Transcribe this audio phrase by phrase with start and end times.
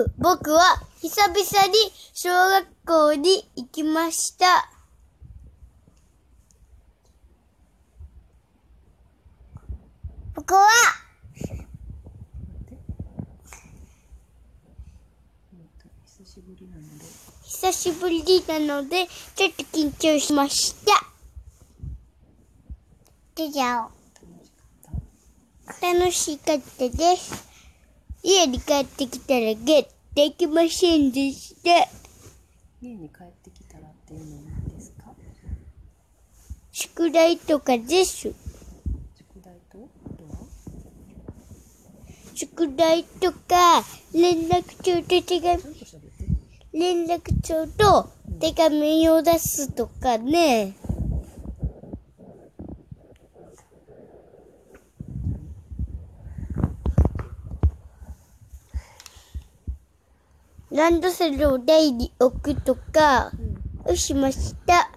[0.00, 1.74] う、僕は久々に
[2.12, 4.70] 小学校に行きました。
[10.34, 10.66] 僕は、
[17.44, 19.06] 久しぶりなので、
[19.36, 20.92] ちょっと緊張しました。
[23.34, 23.90] じゃあ、
[25.80, 27.51] 楽しかったです。
[28.22, 31.70] 家に帰ってきたらゲッできませんでした。
[32.80, 35.12] 家に帰ってきたらっていうのは何ですか？
[36.70, 38.20] 宿題とかです。
[38.22, 38.34] 宿
[39.42, 39.88] 題と？
[42.34, 45.62] 宿題とか、連絡帳と手紙、
[46.72, 50.74] 連絡帳と手紙を出すとかね。
[60.74, 63.30] ランドセルを台に置くとか、
[63.84, 64.90] をしました。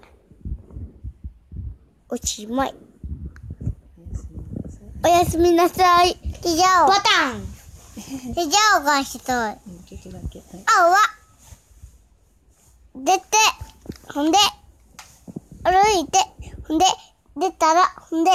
[2.07, 2.75] おしまい。
[3.93, 6.11] おやすみなさいおやすみなさい。
[6.45, 6.85] 以上。
[6.87, 7.55] ボタン。
[8.39, 9.29] 以上が一つ。
[9.29, 10.97] うんちょっとだけはい青は、
[12.95, 13.25] 出て、
[14.13, 14.37] ほんで、
[15.63, 16.19] 歩いて、
[16.67, 16.85] ほんで、
[17.35, 18.31] 出たら、ほんで、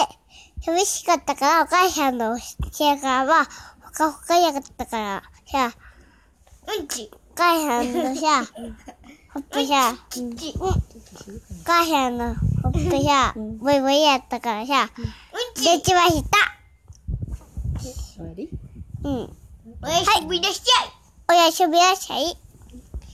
[0.63, 2.41] 寂しかったから、お母さんの部
[2.85, 3.47] 屋からは、
[3.81, 5.73] ほかほかやかったから、さ、
[6.69, 6.89] うん。
[6.89, 7.11] ち。
[7.13, 7.93] お母さん。
[7.93, 8.45] のさ、
[9.33, 10.35] ほっぺさ、うん、お
[11.65, 12.19] 母さん。
[12.19, 15.05] のほっぺさ、ボイボイやったからさ、うん。
[15.55, 15.65] ち。
[15.65, 16.39] 出ちました。
[17.81, 18.51] 終わり
[19.05, 19.37] うん。
[19.83, 20.63] おやすみなさい。
[21.31, 22.37] おやすみなさい。